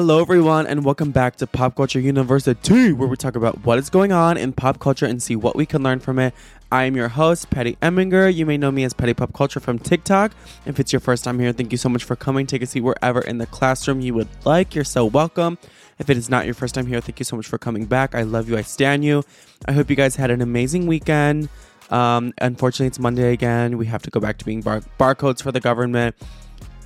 [0.00, 3.90] Hello, everyone, and welcome back to Pop Culture University, where we talk about what is
[3.90, 6.32] going on in pop culture and see what we can learn from it.
[6.72, 8.34] I am your host, Patty Eminger.
[8.34, 10.32] You may know me as Petty Pop Culture from TikTok.
[10.64, 12.46] If it's your first time here, thank you so much for coming.
[12.46, 14.74] Take a seat wherever in the classroom you would like.
[14.74, 15.58] You're so welcome.
[15.98, 18.14] If it is not your first time here, thank you so much for coming back.
[18.14, 18.56] I love you.
[18.56, 19.22] I stand you.
[19.68, 21.50] I hope you guys had an amazing weekend.
[21.90, 23.76] Um, unfortunately, it's Monday again.
[23.76, 26.16] We have to go back to being bar- barcodes for the government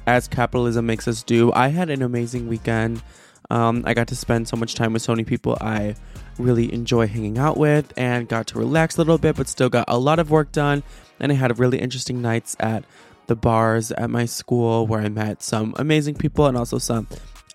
[0.06, 1.52] as capitalism makes us do.
[1.52, 3.02] I had an amazing weekend.
[3.50, 5.94] Um, I got to spend so much time with so many people I
[6.38, 9.84] really enjoy hanging out with and got to relax a little bit, but still got
[9.88, 10.82] a lot of work done.
[11.20, 12.84] And I had really interesting nights at
[13.26, 17.06] the bars at my school where I met some amazing people and also some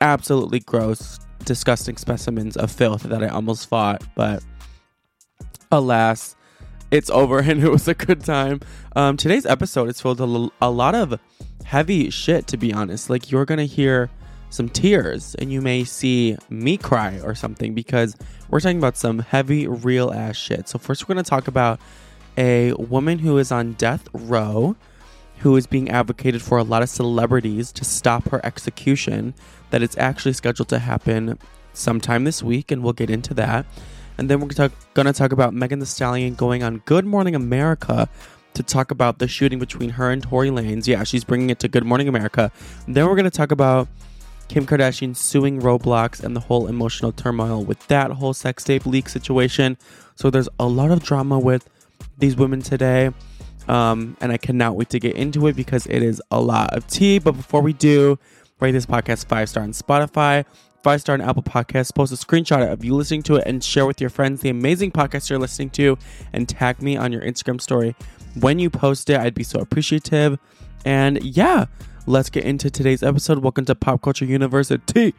[0.02, 4.04] absolutely gross, disgusting specimens of filth that I almost fought.
[4.16, 4.44] But
[5.72, 6.36] alas,
[6.92, 8.62] it's over and it was a good time.
[8.96, 11.20] Um, today's episode is filled with a, lot of
[11.66, 13.10] heavy shit, to be honest.
[13.10, 14.10] Like, you're gonna hear
[14.50, 18.16] some tears and you may see me cry or something because
[18.50, 20.68] we're talking about some heavy, real ass shit.
[20.68, 21.80] So, first, we're gonna talk about
[22.38, 24.76] a woman who is on death row
[25.40, 29.34] who is being advocated for a lot of celebrities to stop her execution
[29.70, 31.38] that it's actually scheduled to happen
[31.74, 33.66] sometime this week and we'll get into that
[34.20, 38.10] and then we're talk, gonna talk about Megan Thee Stallion going on Good Morning America
[38.54, 40.88] to talk about the shooting between her and Tory Lanez.
[40.88, 42.52] Yeah, she's bringing it to Good Morning America.
[42.86, 43.88] And then we're gonna talk about
[44.50, 49.08] Kim Kardashian suing Roblox and the whole emotional turmoil with that whole sex tape leak
[49.08, 49.78] situation.
[50.16, 51.70] So there's a lot of drama with
[52.18, 53.12] these women today.
[53.70, 56.88] Um, and I cannot wait to get into it because it is a lot of
[56.88, 57.20] tea.
[57.20, 58.18] But before we do,
[58.60, 60.44] rate this podcast five star on Spotify,
[60.84, 61.94] five star on Apple Podcasts.
[61.94, 64.92] Post a screenshot of you listening to it and share with your friends the amazing
[64.92, 65.98] podcast you're listening to,
[66.34, 67.96] and tag me on your Instagram story
[68.40, 69.20] when you post it.
[69.20, 70.38] I'd be so appreciative.
[70.86, 71.66] And yeah,
[72.06, 73.40] let's get into today's episode.
[73.40, 75.14] Welcome to Pop Culture University.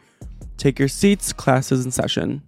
[0.57, 2.43] Take your seats, class is in session.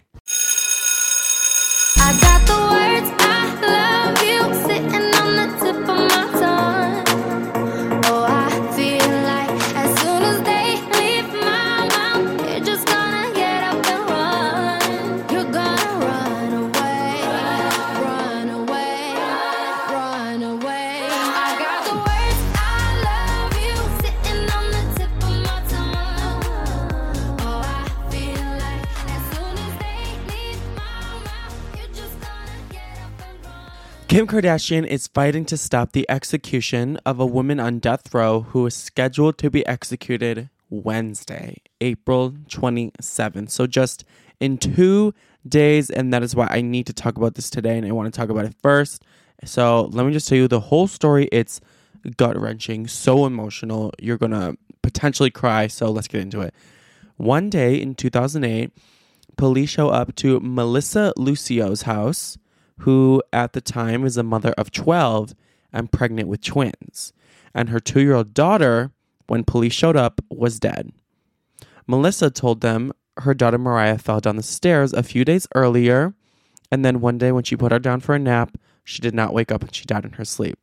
[34.07, 38.65] Kim Kardashian is fighting to stop the execution of a woman on death row who
[38.67, 43.49] is scheduled to be executed Wednesday, April 27th.
[43.49, 44.03] So, just
[44.39, 45.13] in two
[45.47, 48.13] days, and that is why I need to talk about this today, and I want
[48.13, 49.03] to talk about it first.
[49.45, 51.27] So, let me just tell you the whole story.
[51.31, 51.59] It's
[52.17, 53.91] gut wrenching, so emotional.
[53.99, 55.67] You're to potentially cry.
[55.67, 56.53] So, let's get into it.
[57.17, 58.71] One day in 2008,
[59.37, 62.37] police show up to Melissa Lucio's house,
[62.79, 65.33] who at the time is a mother of 12
[65.71, 67.13] and pregnant with twins.
[67.53, 68.91] And her two year old daughter,
[69.27, 70.91] when police showed up, was dead.
[71.87, 76.13] Melissa told them her daughter Mariah fell down the stairs a few days earlier,
[76.71, 79.33] and then one day when she put her down for a nap, she did not
[79.33, 80.57] wake up and she died in her sleep.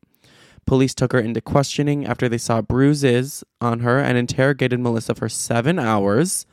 [0.65, 5.29] Police took her into questioning after they saw bruises on her and interrogated Melissa for
[5.29, 6.45] seven hours.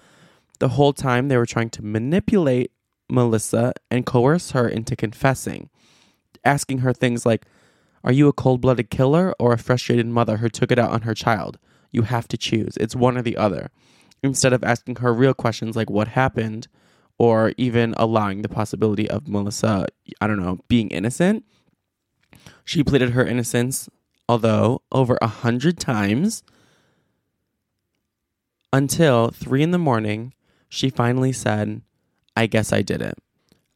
[0.60, 2.72] The whole time they were trying to manipulate
[3.08, 5.70] Melissa and coerce her into confessing,
[6.44, 7.46] asking her things like,
[8.04, 11.02] Are you a cold blooded killer or a frustrated mother who took it out on
[11.02, 11.58] her child?
[11.90, 12.76] You have to choose.
[12.76, 13.70] It's one or the other.
[14.22, 16.68] Instead of asking her real questions like what happened
[17.18, 19.86] or even allowing the possibility of Melissa,
[20.20, 21.44] I don't know, being innocent,
[22.64, 23.88] she pleaded her innocence,
[24.28, 26.42] although over a hundred times,
[28.72, 30.34] until three in the morning,
[30.68, 31.80] she finally said,
[32.38, 33.18] I guess I did it.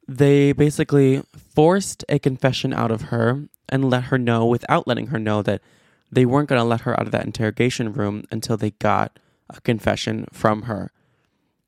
[0.06, 5.18] They basically forced a confession out of her and let her know without letting her
[5.18, 5.62] know that
[6.12, 9.18] they weren't going to let her out of that interrogation room until they got
[9.50, 10.92] a confession from her.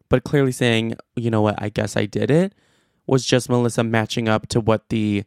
[0.08, 2.54] But clearly saying, you know what, I guess I did it,
[3.08, 5.24] was just Melissa matching up to what the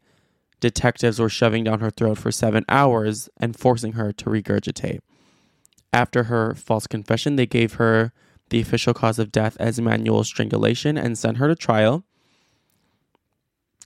[0.62, 5.00] detectives were shoving down her throat for seven hours and forcing her to regurgitate.
[5.92, 8.14] After her false confession, they gave her
[8.50, 12.04] the official cause of death as manual strangulation and sent her to trial.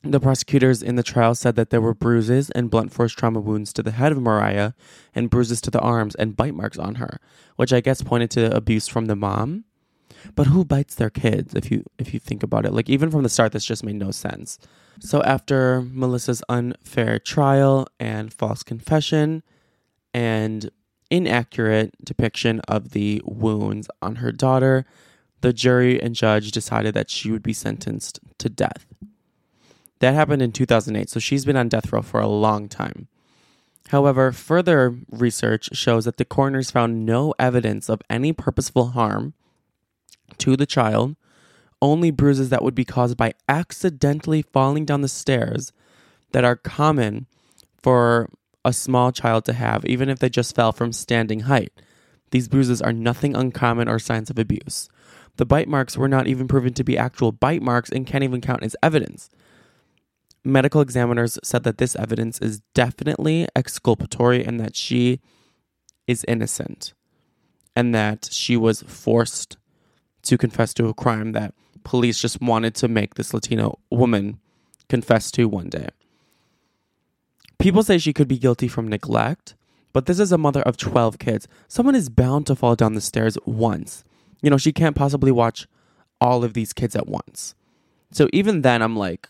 [0.04, 3.72] The prosecutors in the trial said that there were bruises and blunt force trauma wounds
[3.74, 4.74] to the head of Mariah
[5.14, 7.20] and bruises to the arms and bite marks on her,
[7.56, 9.66] which I guess pointed to abuse from the mom.
[10.36, 12.74] But who bites their kids if you if you think about it?
[12.74, 14.58] Like even from the start this just made no sense.
[15.00, 19.44] So after Melissa's unfair trial and false confession
[20.14, 20.70] and
[21.12, 24.86] inaccurate depiction of the wounds on her daughter,
[25.42, 28.86] the jury and judge decided that she would be sentenced to death.
[30.00, 33.08] That happened in 2008, so she's been on death row for a long time.
[33.90, 39.34] However, further research shows that the coroners found no evidence of any purposeful harm
[40.38, 41.16] to the child,
[41.82, 45.74] only bruises that would be caused by accidentally falling down the stairs
[46.32, 47.28] that are common
[47.82, 48.30] for
[48.64, 51.74] a small child to have, even if they just fell from standing height.
[52.32, 54.88] These bruises are nothing uncommon or signs of abuse.
[55.38, 58.42] The bite marks were not even proven to be actual bite marks and can't even
[58.42, 59.30] count as evidence
[60.44, 65.20] medical examiners said that this evidence is definitely exculpatory and that she
[66.08, 66.94] is innocent
[67.76, 69.58] and that she was forced
[70.24, 71.54] to confess to a crime that
[71.84, 74.40] police just wanted to make this Latino woman
[74.90, 75.90] confess to one day.
[77.62, 79.56] People say she could be guilty from neglect,
[79.94, 81.48] but this is a mother of 12 kids.
[81.68, 84.04] Someone is bound to fall down the stairs once.
[84.42, 85.68] You know, she can't possibly watch
[86.20, 87.54] all of these kids at once.
[88.12, 89.30] So even then, I'm like,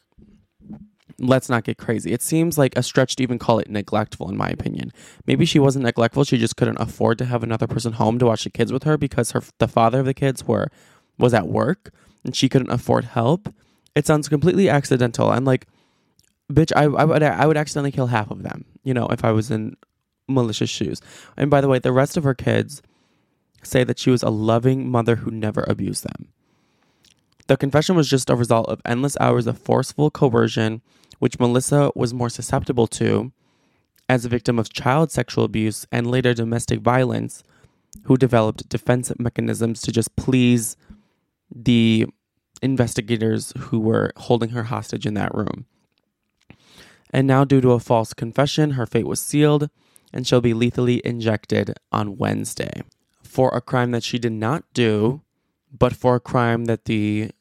[1.20, 2.14] let's not get crazy.
[2.14, 4.94] It seems like a stretch to even call it neglectful, in my opinion.
[5.28, 8.46] Maybe she wasn't neglectful; she just couldn't afford to have another person home to watch
[8.46, 10.70] the kids with her because her the father of the kids were
[11.18, 11.94] was at work
[12.24, 13.54] and she couldn't afford help.
[13.94, 15.30] It sounds completely accidental.
[15.30, 15.68] I'm like,
[16.52, 19.32] bitch, I, I would I would accidentally kill half of them, you know, if I
[19.32, 19.76] was in
[20.28, 21.02] Melissa's shoes.
[21.38, 22.82] And by the way, the rest of her kids
[23.64, 26.30] say that she was a loving mother who never abused them.
[27.48, 30.82] The confession was just a result of endless hours of forceful coercion
[31.22, 33.32] which Melissa was more susceptible to
[34.10, 37.44] as a victim of child sexual abuse and later domestic violence,
[38.06, 40.76] who developed defense mechanisms to just please
[41.54, 42.08] the
[42.64, 45.68] investigators who were holding her hostage in that room.
[47.12, 49.70] And now, due to a false confession, her fate was sealed
[50.14, 52.84] and she'll be lethally injected on Wednesday
[53.24, 55.22] for a crime that she did not do,
[55.78, 57.32] but for a crime that the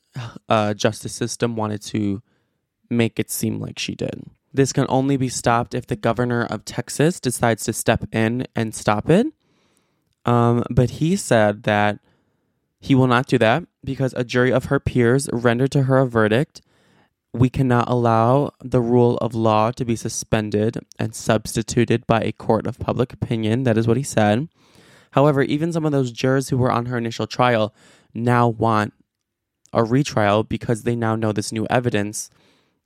[0.48, 2.22] uh, justice system wanted to
[2.88, 4.24] make it seem like she did.
[4.52, 8.74] This can only be stopped if the governor of Texas decides to step in and
[8.74, 9.28] stop it.
[10.24, 12.00] Um, but he said that
[12.80, 16.06] he will not do that because a jury of her peers rendered to her a
[16.06, 16.62] verdict.
[17.32, 22.66] We cannot allow the rule of law to be suspended and substituted by a court
[22.66, 23.62] of public opinion.
[23.62, 24.48] That is what he said.
[25.12, 27.74] However, even some of those jurors who were on her initial trial
[28.14, 28.92] now want
[29.72, 32.30] a retrial because they now know this new evidence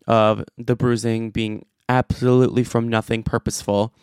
[0.07, 3.95] of the bruising being absolutely from nothing purposeful.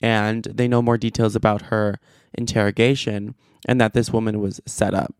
[0.00, 1.98] And they know more details about her
[2.34, 3.34] interrogation
[3.66, 5.14] and that this woman was set up.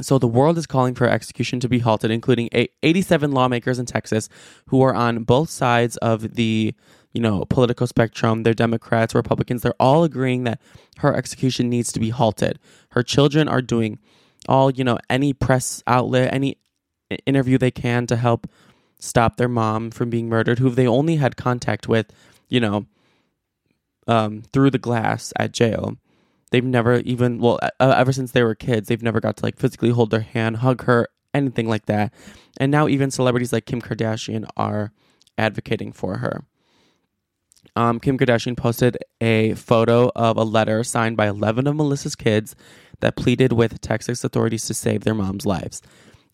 [0.00, 4.28] So the world is calling for execution to be halted, including 87 lawmakers in Texas
[4.66, 6.74] who are on both sides of the
[7.12, 8.42] you know political spectrum.
[8.42, 9.62] They're Democrats, Republicans.
[9.62, 10.60] They're all agreeing that
[10.98, 12.58] her execution needs to be halted.
[12.90, 13.98] Her children are doing
[14.48, 16.58] all you know any press outlet, any
[17.26, 18.46] interview they can to help
[18.98, 22.12] stop their mom from being murdered, who they only had contact with,
[22.48, 22.86] you know,
[24.06, 25.96] um, through the glass at jail.
[26.50, 29.58] They've never even, well, uh, ever since they were kids, they've never got to like
[29.58, 32.12] physically hold their hand, hug her, anything like that.
[32.58, 34.92] And now even celebrities like Kim Kardashian are
[35.36, 36.44] advocating for her.
[37.76, 42.56] Um, Kim Kardashian posted a photo of a letter signed by 11 of Melissa's kids
[43.00, 45.82] that pleaded with Texas authorities to save their mom's lives.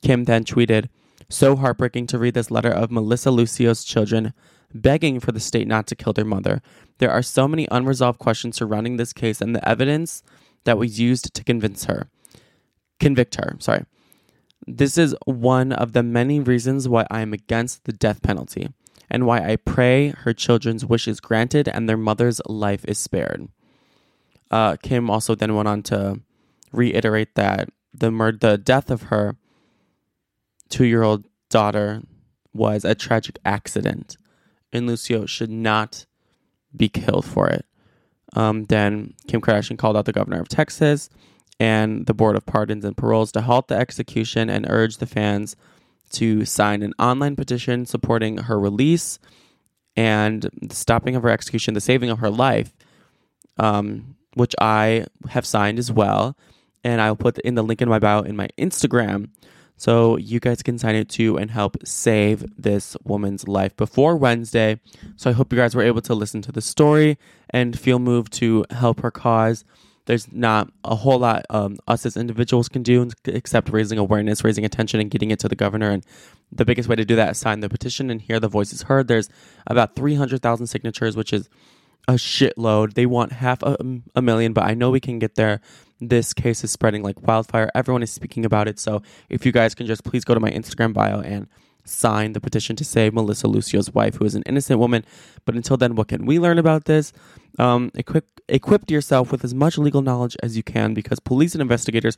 [0.03, 0.89] Kim then tweeted,
[1.29, 4.33] so heartbreaking to read this letter of Melissa Lucio's children
[4.75, 6.61] begging for the state not to kill their mother.
[6.99, 10.23] There are so many unresolved questions surrounding this case and the evidence
[10.65, 12.09] that was used to convince her.
[13.01, 13.85] Convict her, sorry.
[14.67, 18.69] This is one of the many reasons why I am against the death penalty
[19.11, 23.49] and why I pray her children's wish is granted and their mother's life is spared.
[24.51, 26.21] Uh, Kim also then went on to
[26.73, 29.37] reiterate that the mur- the death of her
[30.69, 32.03] two year old daughter
[32.53, 34.17] was a tragic accident,
[34.75, 36.05] and Lucio should not
[36.77, 37.65] be killed for it.
[38.35, 41.09] Um, then Kim Kardashian called out the governor of Texas
[41.61, 45.55] and the Board of Pardons and Paroles to halt the execution and urge the fans
[46.11, 49.19] to sign an online petition supporting her release
[49.97, 52.75] and the stopping of her execution, the saving of her life,
[53.59, 56.37] um, which I have signed as well.
[56.83, 59.31] And I'll put in the link in my bio in my Instagram
[59.77, 64.81] So you guys can sign it too and help save this woman's life before Wednesday.
[65.17, 67.19] So I hope you guys were able to listen to the story
[67.51, 69.65] and feel moved to help her cause.
[70.07, 74.65] There's not a whole lot um, us as individuals can do except raising awareness, raising
[74.65, 75.91] attention, and getting it to the governor.
[75.91, 76.05] And
[76.53, 79.09] the biggest way to do that is sign the petition and hear the voices heard.
[79.09, 79.31] There's
[79.67, 81.49] about 300,000 signatures, which is
[82.07, 82.95] a shitload.
[82.95, 83.77] They want half a,
[84.15, 85.61] a million, but I know we can get there.
[86.01, 87.71] This case is spreading like wildfire.
[87.75, 88.79] Everyone is speaking about it.
[88.79, 91.47] So if you guys can just please go to my Instagram bio and
[91.85, 95.05] sign the petition to save Melissa Lucio's wife, who is an innocent woman.
[95.45, 97.13] But until then, what can we learn about this?
[97.59, 101.63] Um, equip, equip yourself with as much legal knowledge as you can because police and
[101.63, 102.17] investigators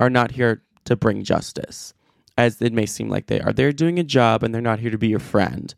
[0.00, 1.94] are not here to bring justice,
[2.36, 3.52] as it may seem like they are.
[3.52, 5.74] They're doing a job and they're not here to be your friend.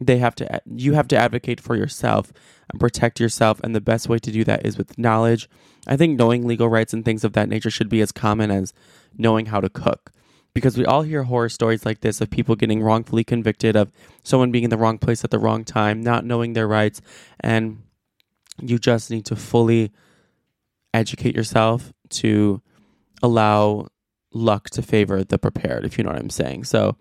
[0.00, 0.60] They have to.
[0.66, 2.32] You have to advocate for yourself
[2.70, 5.48] and protect yourself, and the best way to do that is with knowledge.
[5.86, 8.72] I think knowing legal rights and things of that nature should be as common as
[9.16, 10.12] knowing how to cook
[10.54, 13.92] because we all hear horror stories like this of people getting wrongfully convicted, of
[14.22, 17.00] someone being in the wrong place at the wrong time, not knowing their rights,
[17.40, 17.82] and
[18.60, 19.92] you just need to fully
[20.92, 22.60] educate yourself to
[23.22, 23.86] allow
[24.32, 26.64] luck to favor the prepared, if you know what I'm saying.
[26.64, 26.96] So,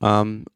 [0.00, 0.46] um,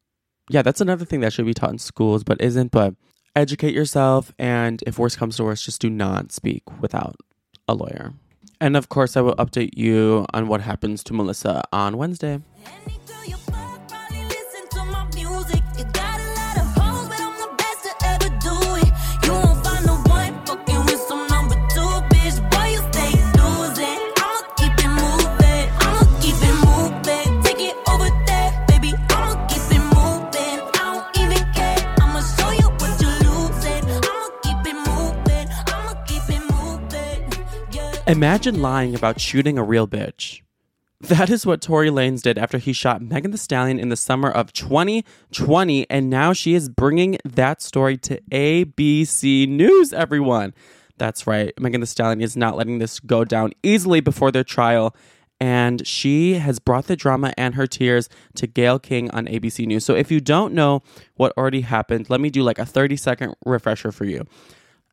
[0.53, 2.71] yeah, that's another thing that should be taught in schools, but isn't.
[2.71, 2.95] But
[3.35, 7.17] educate yourself, and if worse comes to worse, just do not speak without
[7.67, 8.13] a lawyer.
[8.61, 12.41] And of course, I will update you on what happens to Melissa on Wednesday.
[38.09, 40.43] Imagine lying about shooting a real bitch.
[41.03, 44.29] That is what Tory Lanez did after he shot Megan Thee Stallion in the summer
[44.29, 50.53] of 2020, and now she is bringing that story to ABC News, everyone.
[50.99, 51.53] That's right.
[51.61, 54.97] Megan Thee Stallion is not letting this go down easily before their trial,
[55.39, 59.85] and she has brought the drama and her tears to Gayle King on ABC News.
[59.85, 60.83] So if you don't know
[61.15, 64.27] what already happened, let me do like a 30 second refresher for you.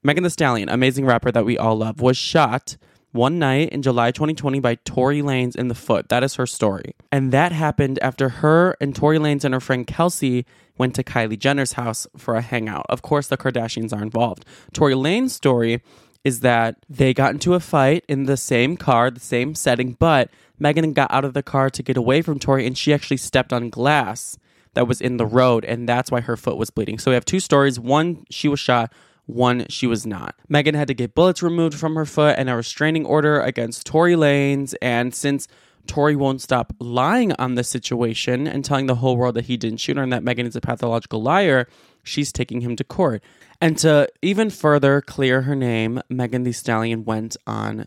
[0.03, 2.77] Megan Thee Stallion, amazing rapper that we all love, was shot
[3.11, 6.09] one night in July 2020 by Tory Lanez in the foot.
[6.09, 6.95] That is her story.
[7.11, 10.45] And that happened after her and Tory Lanez and her friend Kelsey
[10.77, 12.85] went to Kylie Jenner's house for a hangout.
[12.89, 14.45] Of course, the Kardashians are involved.
[14.73, 15.81] Tory Lanez's story
[16.23, 20.29] is that they got into a fight in the same car, the same setting, but
[20.59, 23.53] Megan got out of the car to get away from Tory and she actually stepped
[23.53, 24.37] on glass
[24.73, 26.99] that was in the road and that's why her foot was bleeding.
[26.99, 27.79] So we have two stories.
[27.79, 28.93] One, she was shot.
[29.29, 30.33] One, she was not.
[30.49, 34.15] Megan had to get bullets removed from her foot and a restraining order against Tory
[34.15, 34.73] Lanez.
[34.81, 35.47] And since
[35.85, 39.81] Tory won't stop lying on the situation and telling the whole world that he didn't
[39.81, 41.67] shoot her and that Megan is a pathological liar,
[42.03, 43.21] she's taking him to court.
[43.61, 47.85] And to even further clear her name, Megan Thee Stallion went on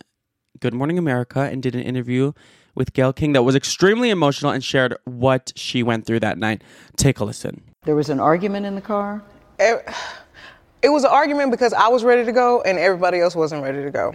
[0.61, 2.35] Good Morning America and did an interview
[2.77, 6.63] with Gayle King that was extremely emotional and shared what she went through that night.
[6.97, 7.65] Take a listen.
[7.85, 9.25] There was an argument in the car.
[9.59, 9.79] Eh,
[10.83, 13.83] it, was an argument because I was ready to go and everybody else wasn't ready
[13.83, 14.15] to go.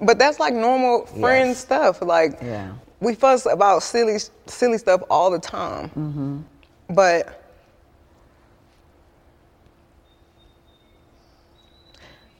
[0.00, 1.58] But that's like normal friend Yes.
[1.58, 2.02] stuff.
[2.02, 2.72] Like Yeah.
[3.00, 5.88] we fuss about silly, silly stuff all the time.
[5.90, 6.94] Mm-hmm.
[6.94, 7.42] But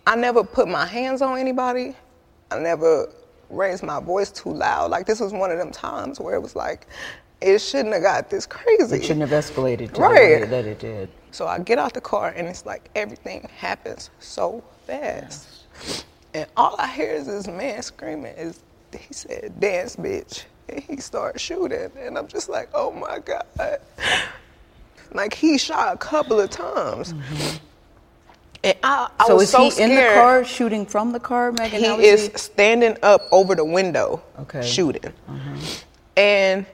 [0.06, 1.96] I never put my hands on anybody.
[2.50, 3.08] I never
[3.50, 4.90] raised my voice too loud.
[4.90, 6.86] Like this was one of them times where it was like,
[7.40, 8.96] it shouldn't have got this crazy.
[8.96, 10.40] It shouldn't have escalated to Right.
[10.40, 11.08] the way that it did.
[11.32, 15.48] So I get out the car and it's like everything happens so fast.
[16.34, 18.62] And all I hear is this man screaming is
[18.98, 20.44] he said, dance bitch.
[20.68, 21.90] And he starts shooting.
[21.98, 23.44] And I'm just like, oh my God.
[25.12, 27.14] Like he shot a couple of times.
[28.64, 29.26] And I, I Mm-hmm.
[29.26, 29.90] so was is so he scared.
[29.90, 31.80] in the car shooting from the car, Megan?
[31.80, 34.62] He is standing up over the window Okay.
[34.62, 35.12] Shooting.
[36.16, 36.66] And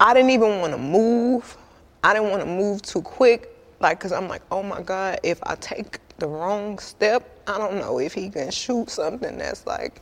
[0.00, 1.56] I didn't even want to move.
[2.02, 5.38] I didn't want to move too quick, like, cause I'm like, oh my God, if
[5.42, 10.00] I take the wrong step, I don't know if he can shoot something that's like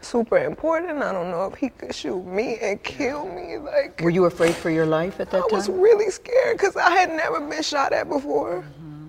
[0.00, 1.02] super important.
[1.02, 3.58] I don't know if he could shoot me and kill me.
[3.58, 5.48] Like, Were you afraid for your life at that time?
[5.52, 8.62] I was really scared because I had never been shot at before.
[8.62, 9.06] Mm-hmm.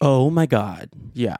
[0.00, 0.90] Oh my god.
[1.12, 1.36] Yeah.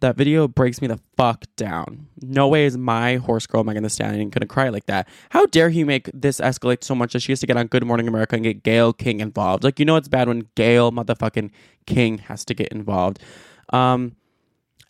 [0.00, 2.06] That video breaks me the fuck down.
[2.22, 5.08] No way is my horse girl Megan Thee Stallion gonna cry like that.
[5.30, 7.84] How dare he make this escalate so much that she has to get on Good
[7.84, 9.64] Morning America and get Gayle King involved?
[9.64, 11.50] Like you know it's bad when Gayle motherfucking
[11.86, 13.18] King has to get involved.
[13.70, 14.16] Um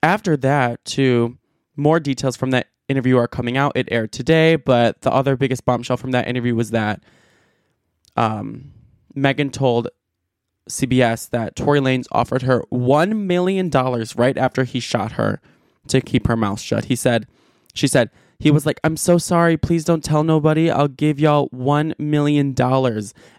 [0.02, 1.38] after that, too,
[1.76, 3.72] more details from that interview are coming out.
[3.74, 7.02] It aired today, but the other biggest bombshell from that interview was that
[8.16, 8.72] um,
[9.14, 9.88] Megan told
[10.68, 15.40] CBS that Tory Lanez offered her $1 million right after he shot her
[15.88, 16.87] to keep her mouth shut.
[16.87, 17.26] He said,
[17.75, 19.56] she said, he was like, I'm so sorry.
[19.56, 20.70] Please don't tell nobody.
[20.70, 22.54] I'll give y'all $1 million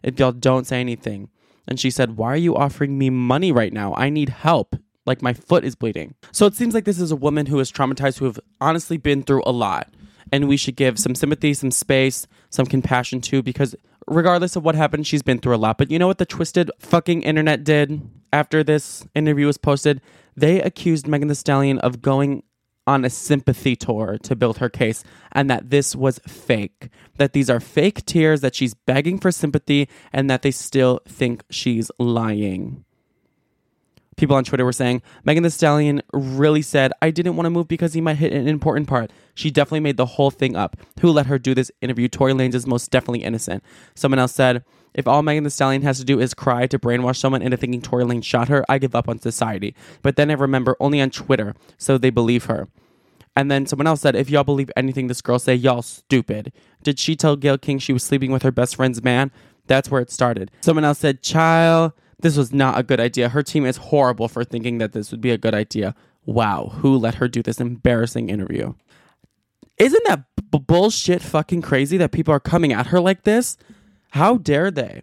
[0.04, 1.30] if y'all don't say anything.
[1.68, 3.94] And she said, Why are you offering me money right now?
[3.94, 4.76] I need help.
[5.06, 6.16] Like my foot is bleeding.
[6.32, 9.24] So it seems like this is a woman who is traumatized, who have honestly been
[9.24, 9.94] through a lot.
[10.32, 13.76] And we should give some sympathy, some space, some compassion to, because
[14.08, 15.78] regardless of what happened, she's been through a lot.
[15.78, 18.02] But you know what the twisted fucking internet did
[18.32, 20.02] after this interview was posted?
[20.36, 22.44] They accused Megan Thee Stallion of going
[22.88, 26.90] on a sympathy tour to build her case and that this was fake.
[27.18, 31.44] That these are fake tears, that she's begging for sympathy, and that they still think
[31.52, 32.86] she's lying.
[34.20, 37.70] People on Twitter were saying Megan Thee Stallion really said, I didn't want to move
[37.70, 39.12] because he might hit an important part.
[39.34, 40.76] She definitely made the whole thing up.
[41.00, 42.10] Who let her do this interview?
[42.10, 43.64] Tory Lanez is most definitely innocent.
[43.96, 47.16] Someone else said, if all Megan Thee Stallion has to do is cry to brainwash
[47.16, 49.74] someone into thinking Tory Lanez shot her, I give up on society.
[50.02, 52.68] But then I remember only on Twitter, so they believe her.
[53.38, 56.52] And then someone else said, if y'all believe anything this girl say, y'all stupid.
[56.84, 59.32] Did she tell Gayle King she was sleeping with her best friend's man?
[59.68, 60.52] That's where it started.
[60.60, 63.30] Someone else said, child, this was not a good idea.
[63.30, 65.96] Her team is horrible for thinking that this would be a good idea.
[66.26, 68.74] Wow, who let her do this embarrassing interview?
[69.78, 73.58] Isn't that b- bullshit fucking crazy that people are coming at her like this?
[74.12, 75.02] How dare they?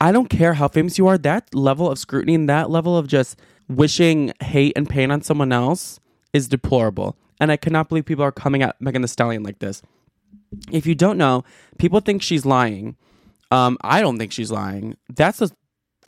[0.00, 3.06] I don't care how famous you are, that level of scrutiny and that level of
[3.06, 3.38] just
[3.68, 6.00] wishing hate and pain on someone else
[6.32, 7.16] is deplorable.
[7.40, 9.82] And I cannot believe people are coming at Megan Thee Stallion like this.
[10.72, 11.44] If you don't know,
[11.78, 12.96] people think she's lying.
[13.50, 14.96] Um, I don't think she's lying.
[15.08, 15.50] That's the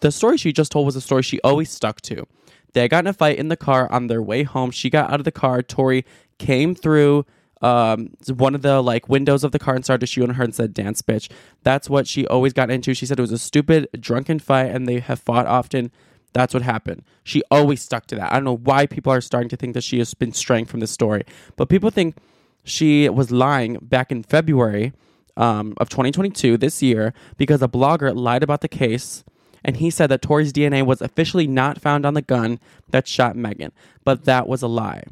[0.00, 2.26] the story she just told was a story she always stuck to.
[2.72, 4.70] They got in a fight in the car on their way home.
[4.70, 5.62] She got out of the car.
[5.62, 6.04] Tory
[6.38, 7.26] came through
[7.62, 10.44] um, one of the like windows of the car and started to shoot on her
[10.44, 11.30] and said, "Dance, bitch."
[11.62, 12.94] That's what she always got into.
[12.94, 15.90] She said it was a stupid drunken fight and they have fought often.
[16.32, 17.02] That's what happened.
[17.24, 18.32] She always stuck to that.
[18.32, 20.80] I don't know why people are starting to think that she has been straying from
[20.80, 21.24] this story,
[21.56, 22.16] but people think
[22.62, 24.92] she was lying back in February
[25.36, 29.24] um, of 2022 this year because a blogger lied about the case
[29.64, 32.58] and he said that Tory's DNA was officially not found on the gun
[32.90, 33.72] that shot Megan,
[34.04, 35.04] but that was a lie.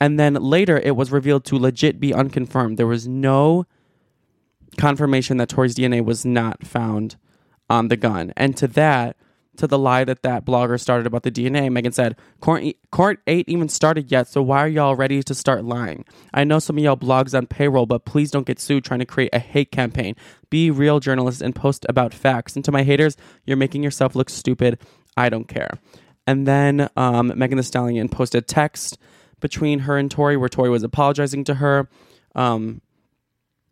[0.00, 2.76] And then later it was revealed to legit be unconfirmed.
[2.76, 3.66] There was no
[4.76, 7.16] confirmation that Tory's DNA was not found
[7.70, 8.32] on the gun.
[8.36, 9.16] And to that,
[9.56, 13.48] to the lie that that blogger started about the DNA, Megan said, court, court ain't
[13.48, 16.04] even started yet, so why are y'all ready to start lying?
[16.32, 19.06] I know some of y'all blogs on payroll, but please don't get sued trying to
[19.06, 20.16] create a hate campaign.
[20.48, 22.56] Be real journalists and post about facts.
[22.56, 24.78] And to my haters, you're making yourself look stupid.
[25.16, 25.78] I don't care.
[26.26, 28.96] And then um, Megan the Stallion posted text
[29.40, 31.88] between her and Tory where Tory was apologizing to her
[32.34, 32.80] um,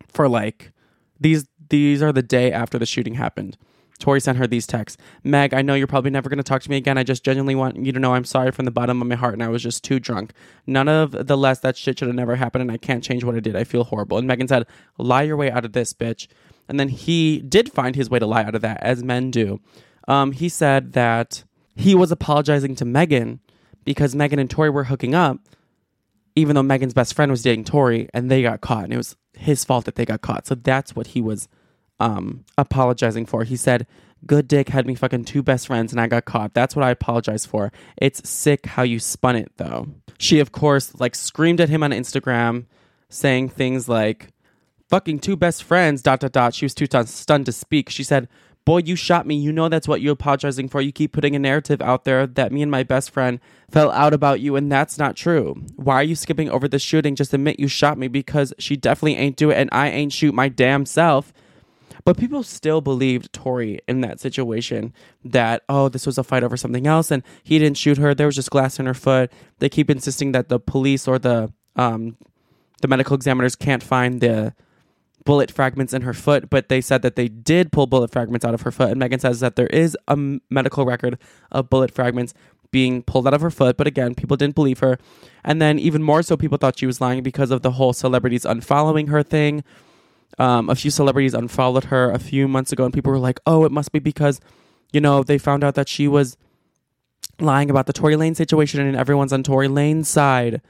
[0.09, 0.73] for like
[1.19, 3.57] these these are the day after the shooting happened.
[4.01, 5.01] Tory sent her these texts.
[5.23, 6.99] Meg, I know you're probably never going to talk to me again.
[6.99, 9.35] I just genuinely want you to know I'm sorry from the bottom of my heart
[9.35, 10.33] and I was just too drunk.
[10.67, 13.37] None of the less that shit should have never happened and I can't change what
[13.37, 13.55] I did.
[13.55, 14.19] I feel horrible.
[14.19, 14.67] And Megan said,
[14.99, 16.27] lie your way out of this, bitch.
[16.69, 19.61] And then he did find his way to lie out of that, as men do.
[20.09, 23.41] Um, he said that he was apologizing to Megan
[23.85, 25.39] because Megan and Tory were hooking up,
[26.37, 28.85] even though Megan's best friend was dating Tory and they got caught.
[28.85, 30.47] And it was his fault that they got caught.
[30.47, 31.49] So that's what he was
[32.01, 33.45] um, apologizing for.
[33.45, 33.87] He said,
[34.27, 36.53] Good dick had me fucking two best friends and I got caught.
[36.53, 37.73] That's what I apologize for.
[37.97, 39.89] It's sick how you spun it though.
[40.19, 42.67] She, of course, like screamed at him on Instagram,
[43.09, 44.29] saying things like,
[44.91, 46.53] fucking two best friends, dot, dot, dot.
[46.53, 47.89] She was too stunned to speak.
[47.89, 48.29] She said,
[48.67, 49.37] Boy, you shot me.
[49.37, 50.83] You know that's what you're apologizing for.
[50.83, 54.13] You keep putting a narrative out there that me and my best friend fell out
[54.13, 55.55] about you, and that's not true.
[55.77, 57.17] Why are you skipping over the shooting?
[57.17, 60.35] Just admit you shot me because she definitely ain't do it, and I ain't shoot
[60.35, 61.33] my damn self.
[62.05, 64.93] But people still believed Tory in that situation
[65.25, 68.15] that, oh, this was a fight over something else and he didn't shoot her.
[68.15, 69.31] There was just glass in her foot.
[69.59, 72.17] They keep insisting that the police or the um,
[72.81, 74.55] the medical examiners can't find the
[75.25, 78.55] bullet fragments in her foot, but they said that they did pull bullet fragments out
[78.55, 78.91] of her foot.
[78.91, 80.17] And Megan says that there is a
[80.49, 81.19] medical record
[81.51, 82.33] of bullet fragments
[82.71, 84.99] being pulled out of her foot, but again, people didn't believe her.
[85.45, 88.45] And then even more so, people thought she was lying because of the whole celebrities
[88.45, 89.65] unfollowing her thing.
[90.39, 93.65] Um, a few celebrities unfollowed her a few months ago, and people were like, "Oh,
[93.65, 94.41] it must be because,
[94.93, 96.37] you know, they found out that she was
[97.39, 100.61] lying about the Tory Lane situation, and everyone's on Tory Lane's side."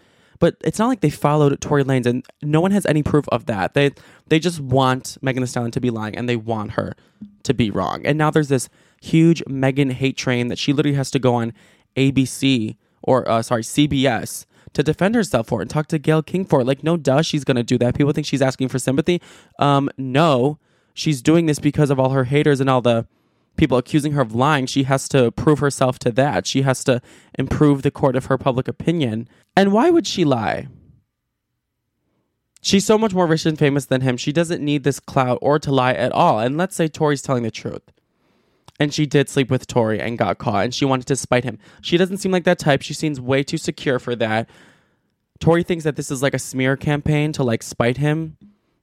[0.41, 3.47] But it's not like they followed Tory Lanez, and no one has any proof of
[3.47, 3.75] that.
[3.75, 3.93] They
[4.29, 6.95] they just want Megan Thee Stallion to be lying, and they want her
[7.43, 8.05] to be wrong.
[8.07, 8.69] And now there's this
[9.03, 11.53] huge Megan hate train that she literally has to go on
[11.97, 16.23] ABC or uh, sorry CBS to to defend herself for it and talk to Gayle
[16.23, 16.67] King for it.
[16.67, 17.95] Like, no, duh, she's gonna do that.
[17.95, 19.21] People think she's asking for sympathy.
[19.59, 20.59] Um, no,
[20.95, 23.07] she's doing this because of all her haters and all the
[23.57, 24.67] people accusing her of lying.
[24.67, 26.47] She has to prove herself to that.
[26.47, 27.03] She has to
[27.39, 29.29] improve the court of her public opinion.
[29.57, 30.69] And why would she lie?
[32.63, 34.17] She's so much more rich and famous than him.
[34.17, 36.39] She doesn't need this clout or to lie at all.
[36.39, 37.83] And let's say Tory's telling the truth.
[38.81, 41.59] And she did sleep with Tory and got caught and she wanted to spite him.
[41.83, 42.81] She doesn't seem like that type.
[42.81, 44.49] She seems way too secure for that.
[45.39, 48.39] Tory thinks that this is like a smear campaign to like spite him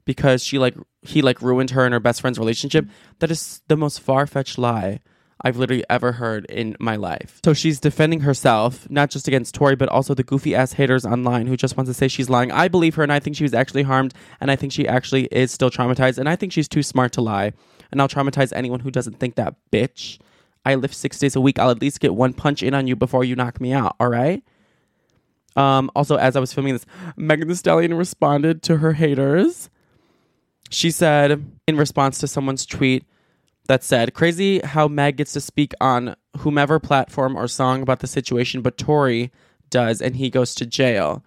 [0.05, 2.86] because she like he like ruined her and her best friend's relationship.
[3.19, 5.01] That is the most far-fetched lie
[5.41, 7.39] I've literally ever heard in my life.
[7.45, 11.47] So she's defending herself, not just against Tory, but also the goofy ass haters online
[11.47, 12.52] who just wants to say she's lying.
[12.52, 15.26] I believe her and I think she was actually harmed and I think she actually
[15.26, 17.54] is still traumatized and I think she's too smart to lie.
[17.91, 20.19] And I'll traumatize anyone who doesn't think that bitch.
[20.65, 21.60] I live six days a week.
[21.60, 24.10] I'll at least get one punch in on you before you knock me out, all
[24.10, 24.43] right?
[25.56, 29.69] Um, also, as I was filming this, Megan Thee Stallion responded to her haters.
[30.69, 33.06] She said, in response to someone's tweet
[33.67, 38.08] that said, Crazy how Meg gets to speak on whomever platform or song about the
[38.08, 39.32] situation, but Tory
[39.69, 41.23] does, and he goes to jail.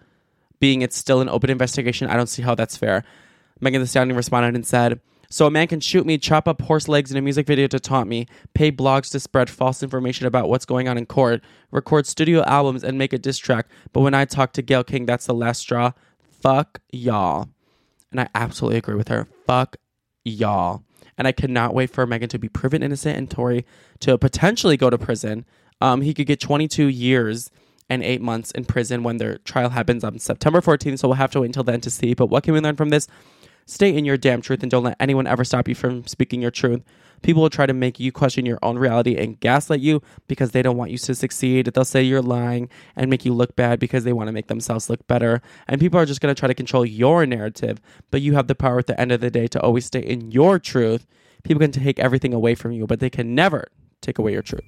[0.59, 3.03] Being it's still an open investigation, I don't see how that's fair.
[3.59, 4.99] Megan Thee Stallion responded and said,
[5.29, 7.79] So a man can shoot me, chop up horse legs in a music video to
[7.79, 12.05] taunt me, pay blogs to spread false information about what's going on in court, record
[12.05, 13.67] studio albums, and make a diss track.
[13.93, 15.91] But when I talk to Gayle King, that's the last straw.
[16.41, 17.49] Fuck y'all.
[18.11, 19.27] And I absolutely agree with her.
[19.45, 19.77] Fuck
[20.25, 20.83] y'all.
[21.21, 23.63] And I cannot wait for Megan to be proven innocent and Tory
[23.99, 25.45] to potentially go to prison.
[25.79, 27.51] Um, he could get 22 years
[27.91, 30.97] and eight months in prison when their trial happens on September 14th.
[30.97, 32.15] So we'll have to wait until then to see.
[32.15, 33.07] But what can we learn from this?
[33.71, 36.51] Stay in your damn truth and don't let anyone ever stop you from speaking your
[36.51, 36.83] truth.
[37.21, 40.61] People will try to make you question your own reality and gaslight you because they
[40.61, 41.67] don't want you to succeed.
[41.67, 44.89] They'll say you're lying and make you look bad because they want to make themselves
[44.89, 45.41] look better.
[45.69, 47.79] And people are just going to try to control your narrative,
[48.11, 50.31] but you have the power at the end of the day to always stay in
[50.31, 51.07] your truth.
[51.43, 53.69] People can take everything away from you, but they can never
[54.01, 54.65] take away your truth.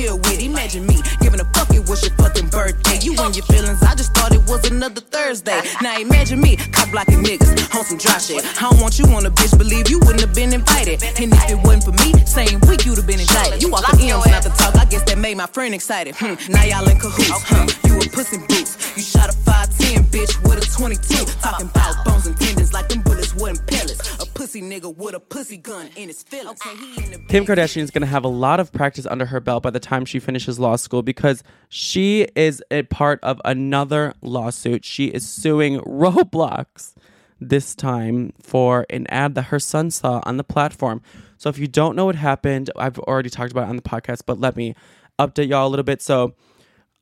[0.00, 0.40] Chill with.
[0.40, 2.98] Imagine me giving a fuck it was your fucking birthday.
[3.02, 5.60] You and your feelings, I just thought it was another Thursday.
[5.82, 8.44] Now imagine me cop blocking niggas on some dry shit.
[8.44, 11.02] I don't want you on a bitch, believe you wouldn't have been invited.
[11.02, 13.62] And if it wasn't for me, same week you'd have been indicted.
[13.62, 14.76] You walk the M's, not the talk.
[14.76, 16.14] I guess that made my friend excited.
[16.16, 17.42] Hmm, now y'all in cahoots.
[17.44, 18.96] Huh, you a pussy boots.
[18.96, 21.24] You shot a 5'10 bitch with a 22.
[21.40, 24.00] Talking about bones and tendons like them bullets wasn't pellets.
[24.22, 26.60] A pussy nigga with a pussy gun in his feelings.
[26.64, 29.26] Okay, he in the Kim Kardashian is going to have a lot of practice under
[29.26, 33.40] her belt by the time she finishes law school because she is a part of
[33.44, 34.84] another lawsuit.
[34.84, 36.94] She is suing Roblox
[37.40, 41.02] this time for an ad that her son saw on the platform.
[41.38, 44.22] So if you don't know what happened, I've already talked about it on the podcast,
[44.26, 44.74] but let me
[45.18, 46.02] update y'all a little bit.
[46.02, 46.34] So,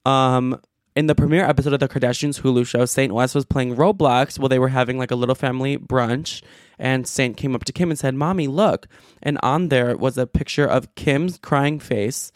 [0.05, 0.61] um,
[0.97, 4.49] in the premiere episode of the Kardashians Hulu show, Saint West was playing Roblox while
[4.49, 6.43] they were having like a little family brunch.
[6.77, 8.89] And Saint came up to Kim and said, Mommy, look.
[9.23, 12.33] And on there was a picture of Kim's crying face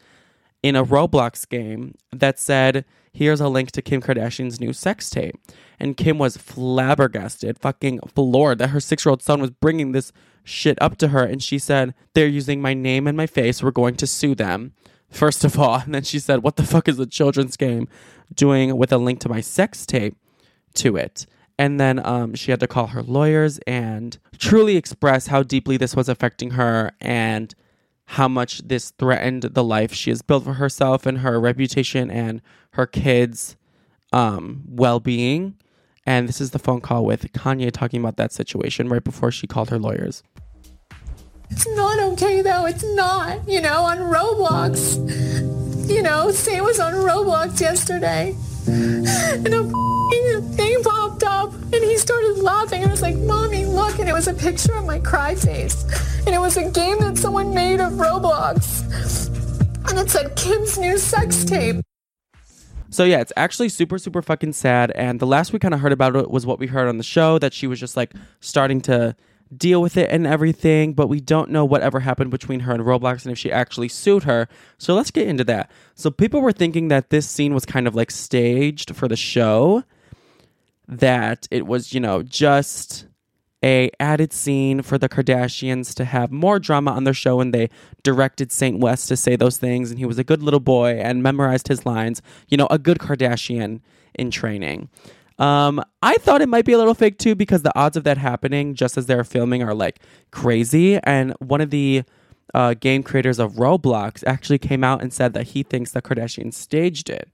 [0.62, 5.36] in a Roblox game that said, Here's a link to Kim Kardashian's new sex tape.
[5.78, 10.12] And Kim was flabbergasted, fucking floored that her six year old son was bringing this
[10.44, 11.22] shit up to her.
[11.22, 13.62] And she said, They're using my name and my face.
[13.62, 14.72] We're going to sue them.
[15.10, 17.86] First of all, and then she said, What the fuck is a children's game
[18.34, 20.16] doing with a link to my sex tape
[20.74, 21.26] to it?
[21.58, 25.94] And then um, she had to call her lawyers and truly express how deeply this
[25.94, 27.54] was affecting her and
[28.12, 32.42] how much this threatened the life she has built for herself and her reputation and
[32.72, 33.56] her kids'
[34.12, 35.54] um, well being.
[36.04, 39.46] And this is the phone call with Kanye talking about that situation right before she
[39.46, 40.22] called her lawyers.
[41.48, 42.66] It's not okay though.
[42.66, 43.48] It's not.
[43.48, 44.98] You know, on Roblox.
[45.88, 48.36] You know, Sam was on Roblox yesterday.
[50.12, 52.82] And a thing popped up and he started laughing.
[52.82, 53.98] And I was like, Mommy, look.
[53.98, 55.84] And it was a picture of my cry face.
[56.26, 59.28] And it was a game that someone made of Roblox.
[59.88, 61.76] And it said Kim's new sex tape.
[62.90, 64.90] So yeah, it's actually super super fucking sad.
[64.90, 67.04] And the last we kind of heard about it was what we heard on the
[67.04, 69.16] show that she was just like starting to
[69.56, 73.24] deal with it and everything, but we don't know whatever happened between her and Roblox
[73.24, 74.48] and if she actually sued her.
[74.78, 75.70] So let's get into that.
[75.94, 79.84] So people were thinking that this scene was kind of like staged for the show,
[80.88, 83.06] that it was, you know, just
[83.64, 87.70] a added scene for the Kardashians to have more drama on their show and they
[88.02, 91.22] directed Saint West to say those things and he was a good little boy and
[91.22, 93.80] memorized his lines, you know, a good Kardashian
[94.14, 94.88] in training.
[95.42, 98.16] Um, I thought it might be a little fake too because the odds of that
[98.16, 99.98] happening just as they're filming are like
[100.30, 100.98] crazy.
[101.02, 102.04] And one of the
[102.54, 106.54] uh, game creators of Roblox, actually came out and said that he thinks the Kardashians
[106.54, 107.28] staged it.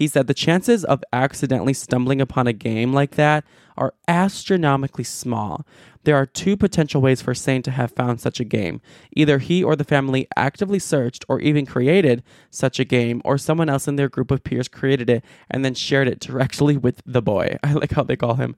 [0.00, 3.44] He said the chances of accidentally stumbling upon a game like that
[3.76, 5.66] are astronomically small.
[6.04, 8.80] There are two potential ways for Saint to have found such a game.
[9.14, 13.68] Either he or the family actively searched or even created such a game, or someone
[13.68, 17.20] else in their group of peers created it and then shared it directly with the
[17.20, 17.58] boy.
[17.62, 18.56] I like how they call him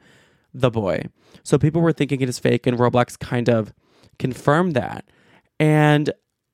[0.54, 1.06] the boy.
[1.42, 3.72] So people were thinking it is fake, and Roblox kind of
[4.16, 5.06] confirmed that.
[5.58, 6.12] And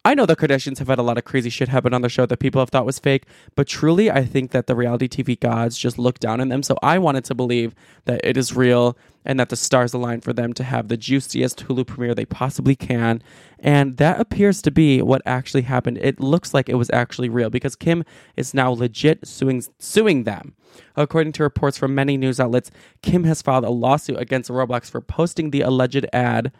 [0.08, 2.24] I know the Kardashians have had a lot of crazy shit happen on the show
[2.24, 5.76] that people have thought was fake, but truly, I think that the reality TV gods
[5.76, 6.62] just look down on them.
[6.62, 7.74] So I wanted to believe
[8.06, 11.66] that it is real and that the stars align for them to have the juiciest
[11.66, 13.22] Hulu premiere they possibly can.
[13.58, 15.98] And that appears to be what actually happened.
[15.98, 18.02] It looks like it was actually real because Kim
[18.34, 20.54] is now legit suing suing them.
[20.96, 22.70] According to reports from many news outlets,
[23.02, 26.50] Kim has filed a lawsuit against Roblox for posting the alleged ad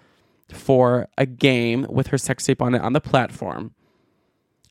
[0.52, 3.74] for a game with her sex tape on it on the platform.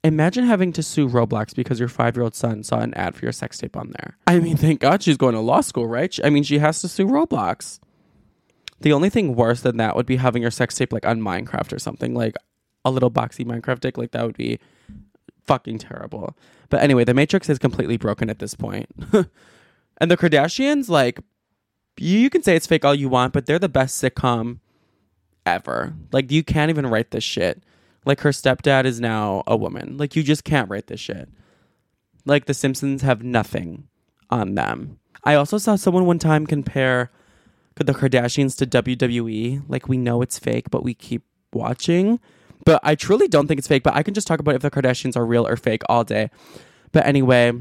[0.04, 3.26] Imagine having to sue Roblox because your five year old son saw an ad for
[3.26, 4.18] your sex tape on there.
[4.28, 6.18] I mean, thank God she's going to law school, right?
[6.24, 7.80] I mean, she has to sue Roblox.
[8.80, 11.74] The only thing worse than that would be having your sex tape like on Minecraft
[11.74, 12.36] or something, like
[12.86, 13.98] a little boxy Minecraft dick.
[13.98, 14.60] Like that would be
[15.46, 16.38] fucking terrible.
[16.70, 18.88] But anyway, the Matrix is completely broken at this point.
[19.98, 21.20] and the Kardashians, like,
[21.98, 24.60] you can say it's fake all you want, but they're the best sitcom
[25.48, 25.94] ever.
[26.12, 27.64] Like you can't even write this shit.
[28.06, 29.98] Like her stepdad is now a woman.
[29.98, 31.30] Like you just can't write this shit.
[32.26, 33.88] Like the Simpsons have nothing
[34.30, 35.00] on them.
[35.24, 37.12] I also saw someone one time compare
[37.76, 39.64] the Kardashians to WWE.
[39.68, 42.20] Like we know it's fake, but we keep watching.
[42.66, 43.84] But I truly don't think it's fake.
[43.84, 46.30] But I can just talk about if the Kardashians are real or fake all day.
[46.92, 47.54] But anyway,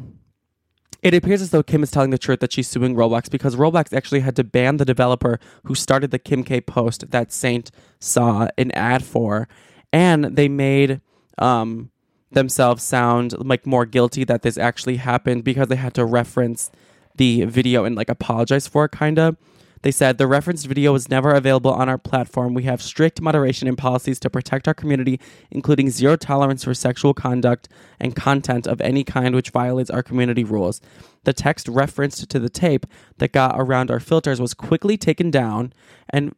[1.06, 3.96] it appears as though Kim is telling the truth that she's suing Roblox because Roblox
[3.96, 8.48] actually had to ban the developer who started the Kim K post that Saint saw
[8.58, 9.46] an ad for,
[9.92, 11.00] and they made
[11.38, 11.92] um,
[12.32, 16.72] themselves sound like more guilty that this actually happened because they had to reference
[17.14, 19.36] the video and like apologize for it, kind of.
[19.82, 22.54] They said the referenced video was never available on our platform.
[22.54, 27.14] We have strict moderation and policies to protect our community, including zero tolerance for sexual
[27.14, 27.68] conduct
[28.00, 30.80] and content of any kind which violates our community rules.
[31.24, 32.86] The text referenced to the tape
[33.18, 35.72] that got around our filters was quickly taken down
[36.10, 36.34] and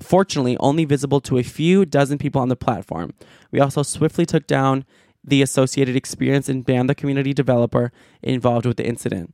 [0.00, 3.14] fortunately only visible to a few dozen people on the platform.
[3.50, 4.84] We also swiftly took down
[5.22, 9.32] the associated experience and banned the community developer involved with the incident.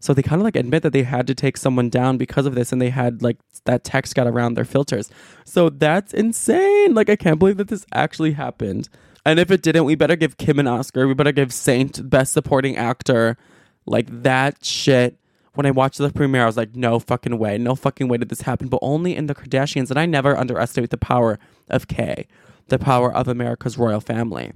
[0.00, 2.54] So they kind of like admit that they had to take someone down because of
[2.54, 5.10] this and they had like that text got around their filters.
[5.44, 6.94] So that's insane.
[6.94, 8.88] Like I can't believe that this actually happened.
[9.24, 11.08] And if it didn't, we better give Kim an Oscar.
[11.08, 13.36] We better give Saint best supporting actor.
[13.84, 15.18] Like that shit.
[15.54, 17.56] When I watched the premiere, I was like, no fucking way.
[17.56, 18.68] No fucking way did this happen.
[18.68, 19.90] But only in the Kardashians.
[19.90, 22.28] And I never underestimate the power of K,
[22.68, 24.52] the power of America's royal family.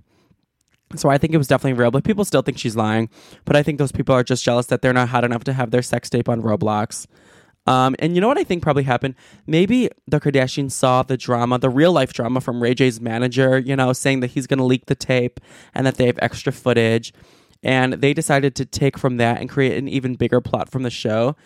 [0.96, 3.08] So I think it was definitely real, but people still think she's lying.
[3.44, 5.70] But I think those people are just jealous that they're not hot enough to have
[5.70, 7.06] their sex tape on Roblox.
[7.66, 9.14] Um, and you know what I think probably happened?
[9.46, 13.76] Maybe the Kardashians saw the drama, the real life drama from Ray J's manager, you
[13.76, 15.38] know, saying that he's going to leak the tape
[15.74, 17.12] and that they have extra footage.
[17.62, 20.90] And they decided to take from that and create an even bigger plot from the
[20.90, 21.36] show.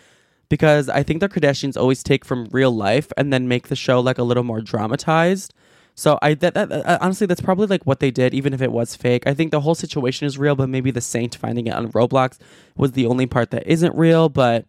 [0.47, 3.99] Because I think the Kardashians always take from real life and then make the show
[3.99, 5.53] like a little more dramatized.
[5.95, 8.61] So I that, that, that- uh, honestly that's probably like what they did, even if
[8.61, 9.25] it was fake.
[9.25, 12.37] I think the whole situation is real, but maybe the Saint finding it on Roblox
[12.75, 14.29] was the only part that isn't real.
[14.29, 14.65] But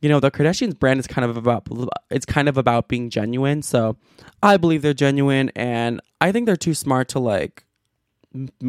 [0.00, 1.66] you know, the Kardashians brand is kind of about
[2.10, 3.60] it's kind of about being genuine.
[3.62, 3.96] So
[4.42, 7.64] I believe they're genuine, and I think they're too smart to like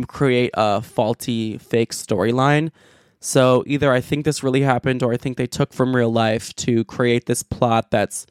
[0.08, 2.71] create a faulty fake storyline.
[3.19, 6.56] So either I think this really happened, or I think they took from real life
[6.56, 8.26] to create this plot that's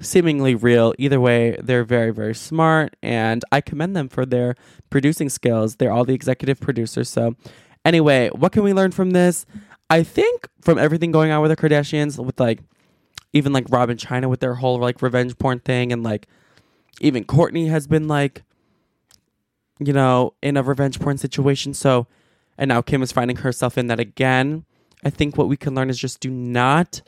[0.00, 0.94] seemingly real.
[0.98, 4.54] Either way, they're very, very smart, and I commend them for their
[4.90, 5.76] producing skills.
[5.76, 7.08] They're all the executive producers.
[7.08, 7.36] So,
[7.84, 9.46] anyway, what can we learn from this?
[9.90, 12.60] I think from everything going on with the Kardashians, with like
[13.32, 16.26] even like Rob and Chyna with their whole like revenge porn thing, and like
[17.00, 18.42] even Kourtney has been like,
[19.78, 21.74] you know, in a revenge porn situation.
[21.74, 22.06] So,
[22.56, 24.64] and now Kim is finding herself in that again.
[25.04, 27.02] I think what we can learn is just do not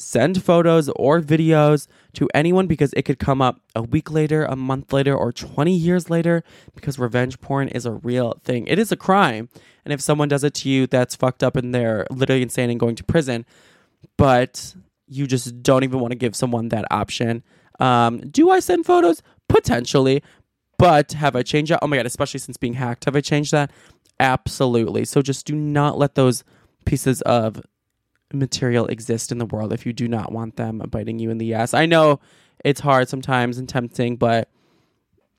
[0.00, 4.56] send photos or videos to anyone because it could come up a week later, a
[4.56, 6.42] month later, or 20 years later
[6.74, 8.66] because revenge porn is a real thing.
[8.66, 9.48] It is a crime.
[9.84, 12.80] And if someone does it to you, that's fucked up and they're literally insane and
[12.80, 13.44] going to prison.
[14.16, 14.74] But
[15.06, 17.42] you just don't even want to give someone that option.
[17.78, 19.22] Um, do I send photos?
[19.48, 20.22] Potentially.
[20.78, 21.80] But have I changed that?
[21.82, 23.70] Oh my God, especially since being hacked, have I changed that?
[24.18, 25.04] Absolutely.
[25.04, 26.42] So just do not let those
[26.86, 27.60] pieces of
[28.32, 31.54] material exist in the world if you do not want them biting you in the
[31.54, 31.74] ass.
[31.74, 32.20] I know
[32.64, 34.48] it's hard sometimes and tempting, but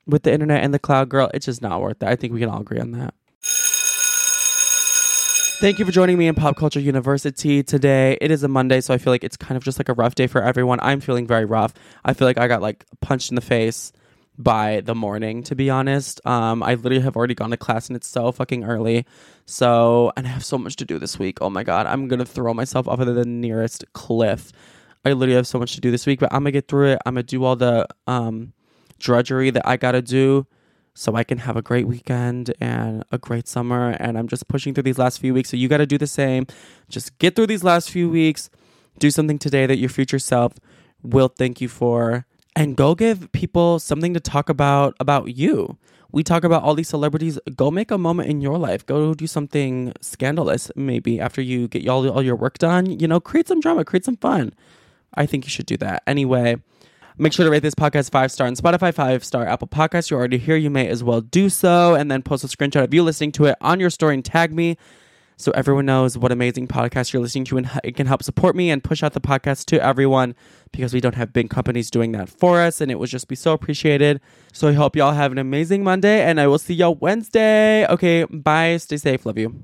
[0.05, 2.07] with the internet and the cloud, girl, it's just not worth it.
[2.09, 3.13] I think we can all agree on that.
[5.61, 8.17] Thank you for joining me in Pop Culture University today.
[8.19, 10.15] It is a Monday, so I feel like it's kind of just like a rough
[10.15, 10.79] day for everyone.
[10.81, 11.75] I'm feeling very rough.
[12.03, 13.93] I feel like I got like punched in the face
[14.43, 16.25] by the morning, to be honest.
[16.25, 19.05] Um, I literally have already gone to class and it's so fucking early.
[19.45, 21.39] So, and I have so much to do this week.
[21.41, 24.51] Oh my God, I'm gonna throw myself off of the nearest cliff.
[25.03, 26.99] I literally have so much to do this week, but I'm gonna get through it.
[27.05, 28.53] I'm gonna do all the um,
[28.99, 30.45] drudgery that I gotta do
[30.93, 33.95] so I can have a great weekend and a great summer.
[33.99, 35.49] And I'm just pushing through these last few weeks.
[35.49, 36.47] So you gotta do the same.
[36.89, 38.49] Just get through these last few weeks.
[38.99, 40.53] Do something today that your future self
[41.01, 42.25] will thank you for.
[42.55, 45.77] And go give people something to talk about about you.
[46.11, 47.39] We talk about all these celebrities.
[47.55, 48.85] Go make a moment in your life.
[48.85, 52.99] Go do something scandalous, maybe after you get all, all your work done.
[52.99, 54.53] You know, create some drama, create some fun.
[55.13, 56.03] I think you should do that.
[56.05, 56.57] Anyway,
[57.17, 60.09] make sure to rate this podcast five star on Spotify, five star Apple Podcasts.
[60.09, 60.57] You're already here.
[60.57, 61.95] You may as well do so.
[61.95, 64.53] And then post a screenshot of you listening to it on your story and tag
[64.53, 64.77] me
[65.41, 68.69] so everyone knows what amazing podcast you're listening to and it can help support me
[68.69, 70.35] and push out the podcast to everyone
[70.71, 73.35] because we don't have big companies doing that for us and it would just be
[73.35, 74.21] so appreciated.
[74.53, 77.85] So I hope y'all have an amazing Monday and I will see y'all Wednesday.
[77.87, 78.77] Okay, bye.
[78.77, 79.25] Stay safe.
[79.25, 79.63] Love you.